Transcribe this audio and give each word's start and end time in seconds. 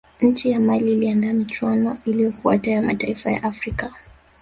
nchi 0.21 0.49
ya 0.51 0.59
mali 0.59 0.91
iliandaa 0.93 1.33
michuano 1.33 1.97
iliyofuata 2.05 2.71
ya 2.71 2.81
mataifa 2.81 3.31
ya 3.31 3.43
afrika 3.43 3.93